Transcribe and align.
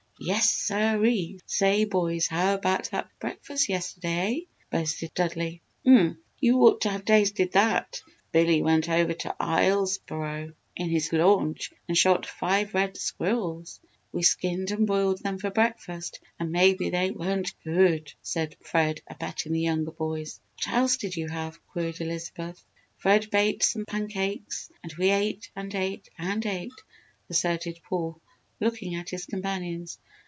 "Yes 0.23 0.51
siree! 0.51 1.39
Say, 1.47 1.85
boys, 1.85 2.27
how 2.27 2.53
about 2.53 2.91
that 2.91 3.09
breakfast 3.19 3.67
yesterday, 3.67 4.43
eh?" 4.43 4.45
boasted 4.69 5.15
Dudley. 5.15 5.63
"Umph! 5.83 6.15
You 6.39 6.59
ought 6.59 6.81
to 6.81 6.89
have 6.89 7.05
tasted 7.05 7.53
that! 7.53 8.03
Billy 8.31 8.61
went 8.61 8.87
over 8.87 9.13
to 9.15 9.35
Islesboro 9.41 10.53
in 10.75 10.89
his 10.91 11.11
launch 11.11 11.73
and 11.87 11.97
shot 11.97 12.27
five 12.27 12.75
red 12.75 12.97
squirrels. 12.97 13.79
We 14.11 14.21
skinned 14.21 14.69
and 14.69 14.85
broiled 14.85 15.23
them 15.23 15.39
for 15.39 15.49
breakfast 15.49 16.19
and 16.39 16.51
maybe 16.51 16.91
they 16.91 17.09
weren't 17.09 17.55
good!" 17.63 18.13
said 18.21 18.55
Fred, 18.61 19.01
abetting 19.07 19.53
the 19.53 19.59
younger 19.61 19.91
boys. 19.91 20.39
"What 20.57 20.67
else 20.71 20.97
did 20.97 21.15
you 21.15 21.29
have?" 21.29 21.57
queried 21.65 21.99
Elizabeth. 21.99 22.63
"Fred 22.95 23.31
baked 23.31 23.63
some 23.63 23.85
pancakes 23.85 24.69
and 24.83 24.93
we 24.99 25.09
ate, 25.09 25.49
and 25.55 25.73
ate, 25.73 26.09
and 26.19 26.45
ate!" 26.45 26.69
asserted 27.27 27.79
Paul, 27.89 28.21
looking 28.59 28.93
at 28.93 29.09
his 29.09 29.25
companions. 29.25 29.97